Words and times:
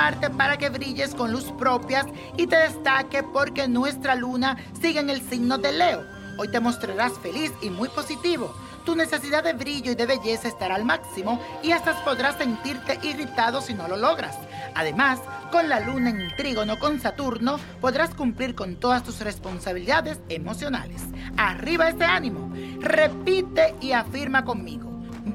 iluminarte 0.00 0.30
para 0.30 0.56
que 0.56 0.70
brilles 0.70 1.14
con 1.14 1.30
luz 1.30 1.52
propias 1.58 2.06
y 2.36 2.46
te 2.46 2.56
destaque 2.56 3.22
porque 3.22 3.68
nuestra 3.68 4.14
luna 4.14 4.56
sigue 4.80 5.00
en 5.00 5.10
el 5.10 5.20
signo 5.20 5.58
de 5.58 5.72
Leo. 5.72 6.02
Hoy 6.38 6.48
te 6.48 6.60
mostrarás 6.60 7.12
feliz 7.18 7.52
y 7.60 7.70
muy 7.70 7.88
positivo. 7.88 8.54
Tu 8.86 8.96
necesidad 8.96 9.44
de 9.44 9.52
brillo 9.52 9.92
y 9.92 9.94
de 9.94 10.06
belleza 10.06 10.48
estará 10.48 10.76
al 10.76 10.86
máximo 10.86 11.38
y 11.62 11.72
hasta 11.72 12.02
podrás 12.02 12.36
sentirte 12.38 12.98
irritado 13.02 13.60
si 13.60 13.74
no 13.74 13.86
lo 13.88 13.96
logras. 13.96 14.38
Además, 14.74 15.20
con 15.52 15.68
la 15.68 15.80
luna 15.80 16.10
en 16.10 16.34
trígono 16.36 16.78
con 16.78 16.98
Saturno, 16.98 17.58
podrás 17.80 18.14
cumplir 18.14 18.54
con 18.54 18.76
todas 18.76 19.02
tus 19.02 19.20
responsabilidades 19.20 20.18
emocionales. 20.30 21.02
Arriba 21.36 21.90
este 21.90 22.04
ánimo. 22.04 22.50
Repite 22.80 23.74
y 23.82 23.92
afirma 23.92 24.44
conmigo. 24.44 24.88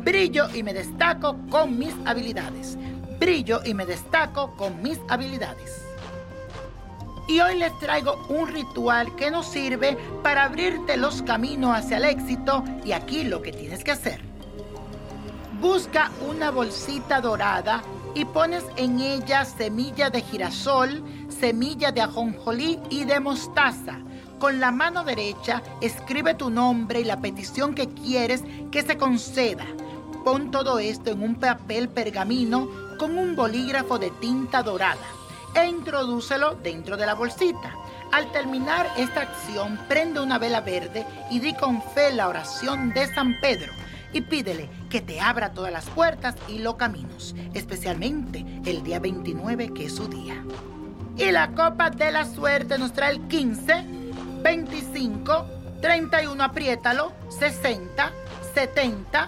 Brillo 0.04 0.49
y 0.55 0.63
me 0.63 0.73
destaco 0.73 1.38
con 1.52 1.77
mis 1.77 1.93
habilidades. 2.05 2.77
Brillo 3.20 3.62
y 3.64 3.74
me 3.74 3.86
destaco 3.86 4.55
con 4.55 4.82
mis 4.82 5.00
habilidades. 5.08 5.86
Y 7.28 7.40
hoy 7.40 7.58
les 7.58 7.78
traigo 7.80 8.24
un 8.30 8.48
ritual 8.50 9.16
que 9.16 9.32
nos 9.32 9.48
sirve 9.48 9.98
para 10.22 10.44
abrirte 10.44 10.96
los 10.96 11.24
caminos 11.24 11.76
hacia 11.76 11.98
el 11.98 12.05
éxito 12.05 12.64
y 12.84 12.91
aquí 12.91 13.24
lo 13.24 13.41
que 13.41 13.52
tienes 13.52 13.84
que 13.84 13.91
hacer. 13.91 14.22
Busca 15.60 16.12
una 16.30 16.52
bolsita 16.52 17.22
dorada 17.22 17.82
y 18.14 18.26
pones 18.26 18.64
en 18.76 19.00
ella 19.00 19.44
semilla 19.44 20.10
de 20.10 20.22
girasol, 20.22 21.04
semilla 21.30 21.91
de 21.91 22.02
ajonjolí 22.02 22.80
y 22.90 23.05
de 23.05 23.20
mostaza. 23.20 24.00
Con 24.38 24.60
la 24.60 24.72
mano 24.72 25.04
derecha 25.04 25.63
escribe 25.82 26.35
tu 26.35 26.52
nombre 26.52 27.00
y 27.00 27.05
la 27.05 27.20
petición 27.20 27.74
que 27.74 27.88
quieres 27.88 28.44
que 28.72 28.84
se 28.84 28.98
conceda. 28.98 29.66
Pon 30.24 30.52
todo 30.52 30.77
esto 30.77 31.12
en 31.12 31.24
un 31.24 31.35
papel 31.35 31.90
pergamino 31.90 32.85
con 32.98 33.18
un 33.18 33.35
bolígrafo 33.35 33.99
de 33.99 34.12
tinta 34.12 34.63
dorada 34.63 35.07
e 35.54 35.65
introdúcelo 35.68 36.55
dentro 36.55 36.98
de 36.98 37.05
la 37.05 37.13
bolsita. 37.13 37.74
Al 38.12 38.32
terminar 38.32 38.88
esta 38.98 39.21
acción, 39.21 39.79
prende 39.88 40.20
una 40.20 40.38
vela 40.38 40.62
verde 40.62 41.05
y 41.32 41.40
di 41.40 41.54
con 41.55 41.82
fe 41.82 42.13
la 42.13 42.27
oración 42.27 42.93
de 42.93 43.07
San 43.13 43.40
Pedro 43.40 43.73
y 44.13 44.21
pídele 44.21 44.70
que 44.90 45.01
te 45.01 45.20
abra 45.20 45.51
todas 45.51 45.71
las 45.71 45.85
puertas 45.88 46.35
y 46.48 46.60
los 46.60 46.76
caminos, 46.76 47.35
especialmente 47.54 48.46
el 48.66 48.84
día 48.84 48.99
29 48.99 49.73
que 49.73 49.85
es 49.85 49.96
su 49.96 50.07
día. 50.07 50.43
Y 51.18 51.32
la 51.32 51.51
copa 51.51 51.90
de 51.90 52.12
la 52.12 52.26
suerte 52.26 52.77
nos 52.77 52.93
trae 52.93 53.12
el 53.12 53.21
15, 53.27 53.85
25, 54.41 55.46
31, 55.82 56.43
apriétalo, 56.43 57.12
60, 57.29 58.12
70, 58.54 59.27